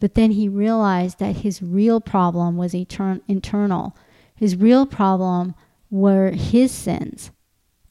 [0.00, 3.96] But then he realized that his real problem was etern- internal.
[4.34, 5.54] His real problem
[5.90, 7.30] were his sins.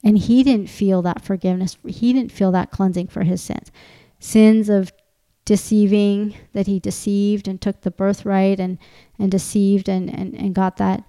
[0.04, 1.78] And he didn't feel that forgiveness.
[1.88, 3.72] He didn't feel that cleansing for his sins.
[4.20, 4.92] Sins of
[5.46, 8.78] deceiving, that he deceived and took the birthright and,
[9.18, 11.04] and deceived and, and, and got that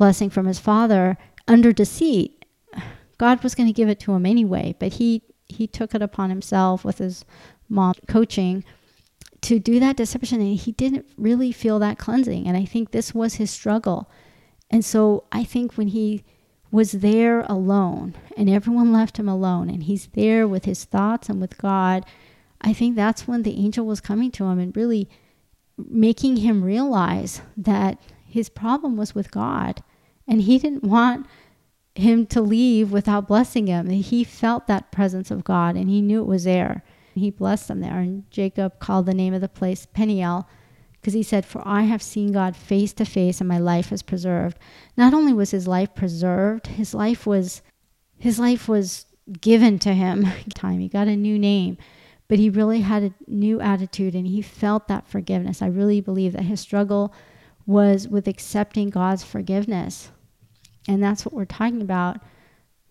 [0.00, 2.46] blessing from his father under deceit.
[3.18, 6.30] God was going to give it to him anyway, but he, he took it upon
[6.30, 7.22] himself with his
[7.68, 8.64] mom coaching
[9.42, 13.14] to do that deception and he didn't really feel that cleansing and i think this
[13.14, 14.10] was his struggle
[14.70, 16.22] and so i think when he
[16.70, 21.40] was there alone and everyone left him alone and he's there with his thoughts and
[21.40, 22.04] with god
[22.60, 25.08] i think that's when the angel was coming to him and really
[25.78, 29.82] making him realize that his problem was with god
[30.30, 31.26] And he didn't want
[31.96, 33.90] him to leave without blessing him.
[33.90, 36.84] He felt that presence of God and he knew it was there.
[37.14, 37.98] He blessed them there.
[37.98, 40.48] And Jacob called the name of the place Peniel
[40.92, 44.02] because he said, For I have seen God face to face and my life is
[44.02, 44.56] preserved.
[44.96, 47.62] Not only was his life preserved, his life was
[48.16, 49.06] his life was
[49.40, 50.28] given to him.
[50.54, 51.76] Time he got a new name,
[52.28, 55.60] but he really had a new attitude and he felt that forgiveness.
[55.60, 57.12] I really believe that his struggle
[57.66, 60.12] was with accepting God's forgiveness.
[60.88, 62.18] And that's what we're talking about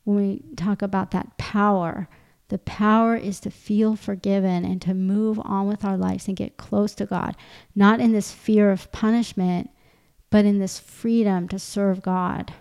[0.03, 2.07] when we talk about that power.
[2.49, 6.57] The power is to feel forgiven and to move on with our lives and get
[6.57, 7.35] close to God,
[7.75, 9.69] not in this fear of punishment,
[10.29, 12.53] but in this freedom to serve God.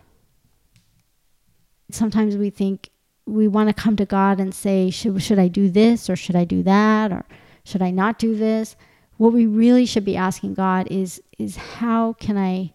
[1.90, 2.90] Sometimes we think
[3.24, 6.36] we want to come to God and say, should, should I do this or should
[6.36, 7.24] I do that or
[7.64, 8.76] should I not do this?
[9.16, 12.72] What we really should be asking God is, is how can I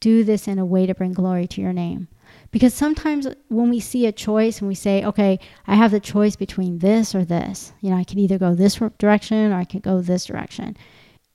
[0.00, 2.08] do this in a way to bring glory to your name?
[2.50, 6.36] Because sometimes when we see a choice and we say, okay, I have the choice
[6.36, 9.80] between this or this, you know, I can either go this direction or I can
[9.80, 10.76] go this direction.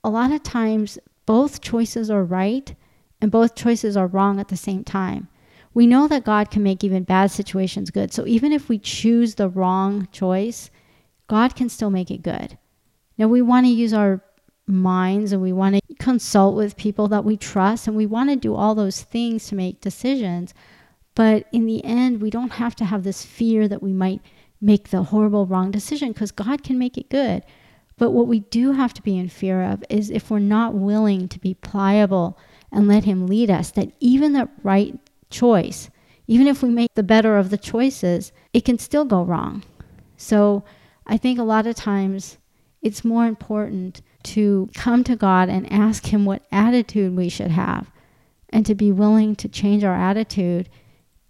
[0.02, 2.74] A lot of times, both choices are right
[3.20, 5.28] and both choices are wrong at the same time.
[5.72, 8.12] We know that God can make even bad situations good.
[8.12, 10.70] So even if we choose the wrong choice,
[11.26, 12.58] God can still make it good.
[13.18, 14.20] Now, we want to use our
[14.66, 18.36] minds and we want to consult with people that we trust and we want to
[18.36, 20.54] do all those things to make decisions.
[21.14, 24.20] But in the end, we don't have to have this fear that we might
[24.60, 27.44] make the horrible wrong decision because God can make it good.
[27.96, 31.28] But what we do have to be in fear of is if we're not willing
[31.28, 32.38] to be pliable
[32.72, 34.98] and let Him lead us, that even the right
[35.30, 35.90] choice,
[36.26, 39.62] even if we make the better of the choices, it can still go wrong.
[40.16, 40.64] So
[41.06, 42.38] I think a lot of times
[42.82, 47.90] it's more important to come to God and ask Him what attitude we should have
[48.48, 50.68] and to be willing to change our attitude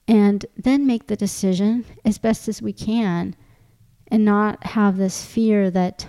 [0.07, 3.35] and then make the decision as best as we can
[4.09, 6.07] and not have this fear that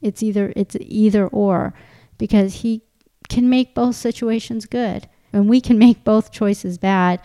[0.00, 1.74] it's either it's either or
[2.18, 2.82] because he
[3.28, 7.20] can make both situations good and we can make both choices bad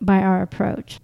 [0.00, 1.00] by our approach.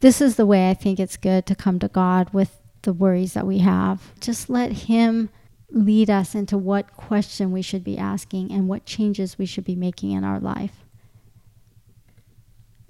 [0.00, 3.32] This is the way i think it's good to come to god with the worries
[3.34, 4.12] that we have.
[4.20, 5.30] Just let him
[5.72, 9.76] lead us into what question we should be asking and what changes we should be
[9.76, 10.82] making in our life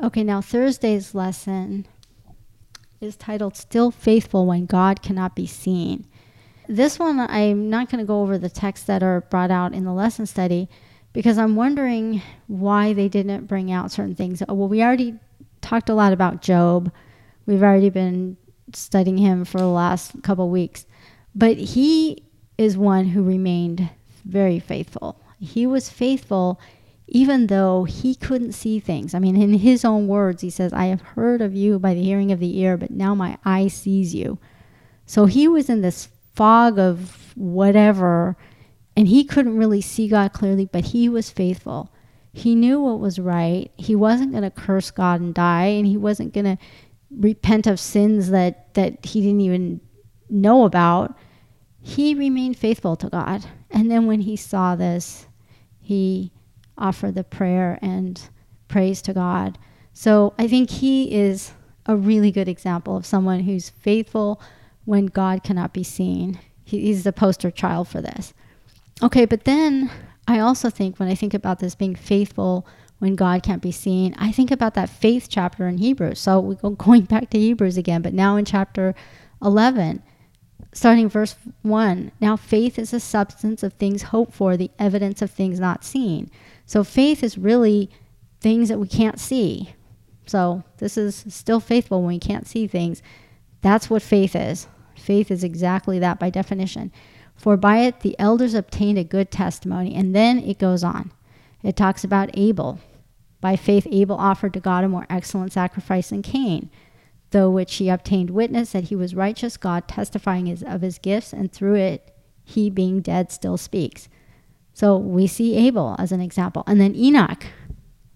[0.02, 1.86] Okay, now Thursday's lesson
[3.00, 6.08] is titled Still Faithful When God Cannot Be Seen.
[6.68, 9.84] This one, I'm not going to go over the texts that are brought out in
[9.84, 10.68] the lesson study
[11.12, 14.42] because I'm wondering why they didn't bring out certain things.
[14.42, 15.14] Uh, well, we already
[15.60, 16.90] talked a lot about Job.
[17.46, 18.36] We've already been
[18.72, 20.84] studying him for the last couple weeks.
[21.32, 22.24] But he
[22.58, 23.90] is one who remained
[24.24, 25.20] very faithful.
[25.38, 26.60] He was faithful
[27.14, 29.14] even though he couldn't see things.
[29.14, 32.02] I mean, in his own words, he says, I have heard of you by the
[32.02, 34.38] hearing of the ear, but now my eye sees you.
[35.04, 38.36] So he was in this fog of whatever,
[38.96, 41.92] and he couldn't really see God clearly, but he was faithful.
[42.32, 43.70] He knew what was right.
[43.76, 46.58] He wasn't going to curse God and die, and he wasn't going to
[47.10, 49.82] repent of sins that, that he didn't even
[50.30, 51.14] know about.
[51.82, 53.44] He remained faithful to God.
[53.70, 55.26] And then when he saw this,
[55.80, 56.32] he
[56.78, 58.20] offered the prayer and
[58.68, 59.58] praise to God.
[59.92, 61.52] So I think he is
[61.84, 64.40] a really good example of someone who's faithful
[64.84, 66.38] when God cannot be seen.
[66.64, 68.32] he's the poster child for this.
[69.02, 69.90] Okay, but then
[70.28, 72.66] I also think when I think about this being faithful
[73.00, 76.20] when God can't be seen, I think about that faith chapter in Hebrews.
[76.20, 78.94] So we go going back to Hebrews again, but now in chapter
[79.42, 80.02] 11,
[80.72, 82.12] starting verse 1.
[82.20, 86.30] Now faith is the substance of things hoped for, the evidence of things not seen.
[86.66, 87.90] So faith is really
[88.40, 89.74] things that we can't see.
[90.26, 93.02] So this is still faithful when we can't see things.
[93.60, 94.66] That's what faith is.
[94.96, 96.92] Faith is exactly that by definition.
[97.36, 99.94] For by it the elders obtained a good testimony.
[99.94, 101.12] And then it goes on.
[101.62, 102.80] It talks about Abel.
[103.40, 106.70] By faith, Abel offered to God a more excellent sacrifice than Cain,
[107.32, 111.32] though which he obtained witness that he was righteous, God testifying his, of his gifts,
[111.32, 114.08] and through it, he being dead still speaks.
[114.72, 116.64] So we see Abel as an example.
[116.66, 117.46] And then Enoch,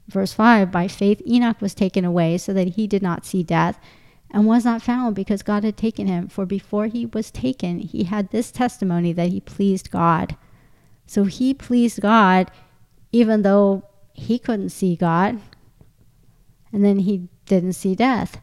[0.09, 3.79] verse 5 by faith, Enoch was taken away so that he did not see death
[4.31, 6.29] and was not found because God had taken him.
[6.29, 10.37] For before he was taken, he had this testimony that he pleased God.
[11.07, 12.51] So he pleased God
[13.13, 15.41] even though he couldn't see God.
[16.73, 18.41] And then he didn't see death.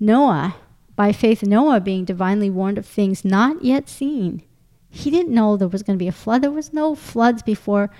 [0.00, 0.56] Noah,
[0.96, 4.42] by faith, Noah being divinely warned of things not yet seen
[4.90, 6.42] he didn't know there was going to be a flood.
[6.42, 7.90] There was no floods before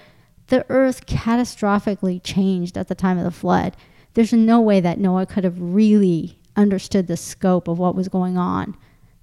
[0.48, 3.76] The earth catastrophically changed at the time of the flood.
[4.14, 8.36] There's no way that Noah could have really understood the scope of what was going
[8.36, 8.76] on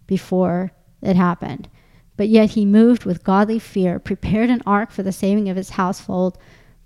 [0.07, 0.71] before
[1.01, 1.67] it happened.
[2.15, 5.71] But yet he moved with godly fear, prepared an ark for the saving of his
[5.71, 6.37] household,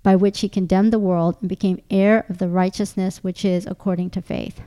[0.02, 4.10] by which he condemned the world and became heir of the righteousness which is according
[4.10, 4.60] to faith.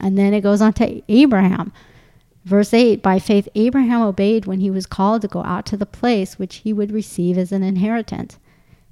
[0.00, 1.72] And then it goes on to Abraham.
[2.44, 5.86] Verse 8 By faith, Abraham obeyed when he was called to go out to the
[5.86, 8.38] place which he would receive as an inheritance.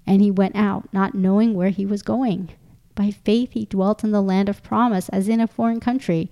[0.07, 2.51] And he went out, not knowing where he was going.
[2.95, 6.31] By faith, he dwelt in the land of promise, as in a foreign country,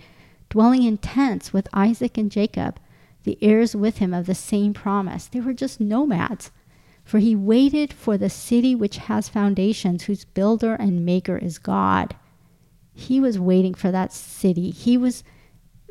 [0.49, 2.79] dwelling in tents with Isaac and Jacob,
[3.25, 5.27] the heirs with him of the same promise.
[5.27, 6.51] They were just nomads.
[7.05, 12.15] For he waited for the city which has foundations, whose builder and maker is God.
[12.93, 14.71] He was waiting for that city.
[14.71, 15.25] He was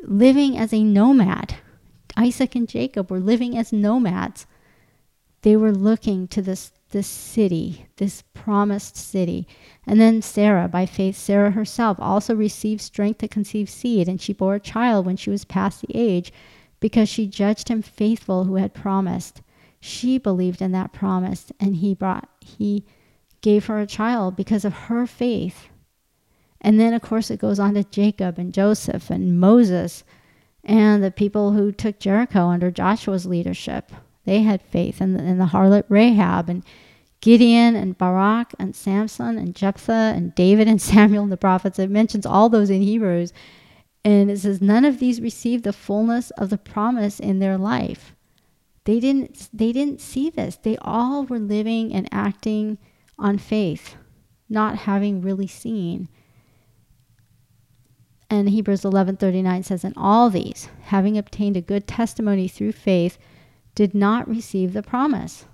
[0.02, 1.56] living as a nomad.
[2.16, 4.46] Isaac and Jacob were living as nomads.
[5.42, 9.48] They were looking to this this city, this promised city.
[9.86, 14.32] And then Sarah, by faith, Sarah herself also received strength to conceive seed, and she
[14.32, 16.32] bore a child when she was past the age,
[16.80, 19.40] because she judged him faithful who had promised.
[19.80, 22.84] She believed in that promise, and he brought he
[23.40, 25.68] gave her a child because of her faith.
[26.62, 30.04] And then of course it goes on to Jacob and Joseph and Moses
[30.64, 33.92] and the people who took Jericho under Joshua's leadership.
[34.24, 36.64] They had faith in the, in the harlot Rahab and
[37.20, 41.78] Gideon and Barak and Samson and Jephthah and David and Samuel and the prophets.
[41.78, 43.32] It mentions all those in Hebrews.
[44.04, 48.14] And it says, none of these received the fullness of the promise in their life.
[48.84, 50.56] They didn't, they didn't see this.
[50.56, 52.78] They all were living and acting
[53.16, 53.94] on faith,
[54.48, 56.08] not having really seen.
[58.32, 63.18] And Hebrews 11:39 says, "And all these, having obtained a good testimony through faith,
[63.74, 65.44] did not receive the promise."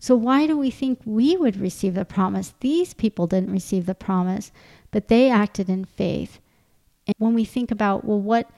[0.00, 2.54] So, why do we think we would receive the promise?
[2.58, 4.50] These people didn't receive the promise,
[4.90, 6.40] but they acted in faith.
[7.06, 8.50] And when we think about, well, what,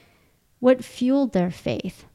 [0.58, 2.06] what fueled their faith?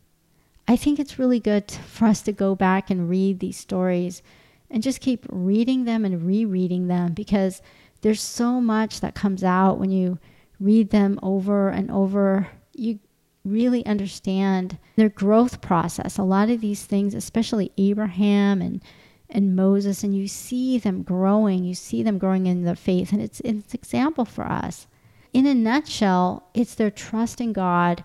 [0.68, 4.24] I think it's really good for us to go back and read these stories
[4.68, 7.62] and just keep reading them and rereading them because
[8.02, 10.18] there's so much that comes out when you
[10.64, 12.48] read them over and over.
[12.74, 13.00] You
[13.44, 16.18] really understand their growth process.
[16.18, 18.82] A lot of these things, especially Abraham and
[19.30, 21.64] and Moses, and you see them growing.
[21.64, 24.88] You see them growing in their faith, and it's it's example for us.
[25.34, 28.04] In a nutshell, it's their trust in God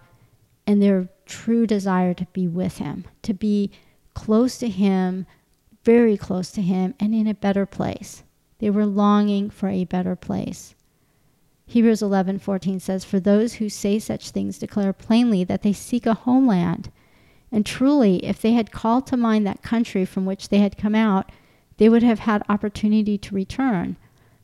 [0.66, 3.70] and their true desire to be with Him, to be
[4.14, 5.26] close to Him,
[5.84, 8.24] very close to Him, and in a better place.
[8.58, 10.74] They were longing for a better place.
[11.70, 16.14] Hebrews 11:14 says, "For those who say such things declare plainly that they seek a
[16.14, 16.90] homeland."
[17.52, 20.94] And truly, if they had called to mind that country from which they had come
[20.94, 21.30] out,
[21.76, 23.96] they would have had opportunity to return.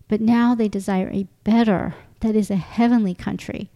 [0.07, 3.71] But now they desire a better, that is, a heavenly country.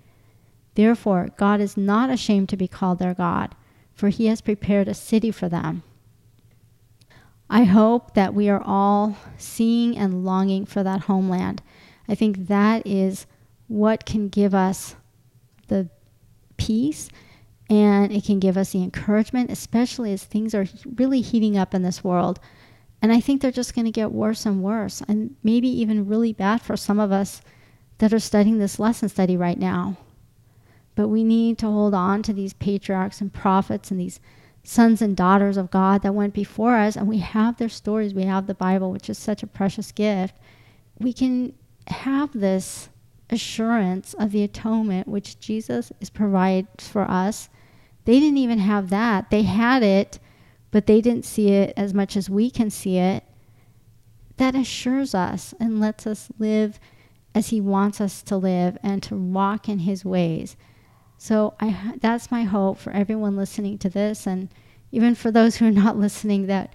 [0.75, 3.55] Therefore, God is not ashamed to be called their God,
[3.95, 5.83] for he has prepared a city for them.
[7.49, 11.63] I hope that we are all seeing and longing for that homeland.
[12.07, 13.27] I think that is
[13.69, 14.97] what can give us
[15.69, 15.89] the
[16.57, 17.09] peace
[17.71, 20.67] and it can give us the encouragement, especially as things are
[20.97, 22.41] really heating up in this world.
[23.01, 26.33] And I think they're just going to get worse and worse, and maybe even really
[26.33, 27.43] bad for some of us
[27.99, 29.97] that are studying this lesson study right now.
[30.95, 34.19] But we need to hold on to these patriarchs and prophets and these
[34.65, 38.15] sons and daughters of God that went before us, and we have their stories.
[38.15, 40.37] We have the Bible, which is such a precious gift.
[40.99, 41.53] We can
[41.87, 42.89] have this
[43.31, 47.49] assurance of the atonement which Jesus is provides for us
[48.09, 49.29] they didn't even have that.
[49.29, 50.19] They had it,
[50.71, 53.23] but they didn't see it as much as we can see it.
[54.39, 56.81] That assures us and lets us live
[57.35, 60.57] as He wants us to live and to walk in His ways.
[61.19, 64.49] So I, that's my hope for everyone listening to this, and
[64.91, 66.73] even for those who are not listening, that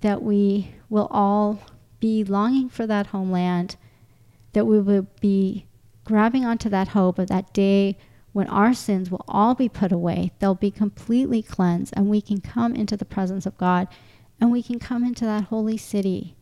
[0.00, 1.60] that we will all
[2.00, 3.76] be longing for that homeland,
[4.52, 5.66] that we will be
[6.04, 7.96] grabbing onto that hope of that day
[8.32, 12.40] when our sins will all be put away, they'll be completely cleansed, and we can
[12.40, 13.88] come into the presence of God
[14.40, 16.34] and we can come into that holy city,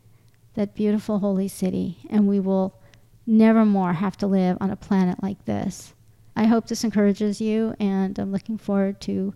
[0.54, 2.80] that beautiful holy city, and we will
[3.26, 5.92] never more have to live on a planet like this.
[6.34, 9.34] I hope this encourages you, and I'm looking forward to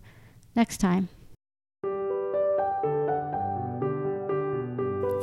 [0.55, 1.09] next time.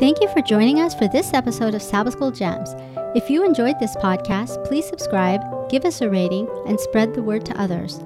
[0.02, 2.74] Thank you for joining us for this episode of Sabbath School Gems.
[3.14, 5.40] If you enjoyed this podcast, please subscribe,
[5.70, 8.00] give us a rating, and spread the word to others.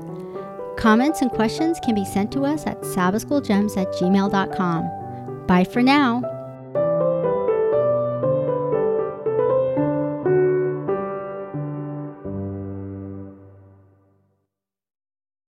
[0.77, 5.47] Comments and questions can be sent to us at sabbathschoolgems at gmail.com.
[5.47, 6.36] Bye for now.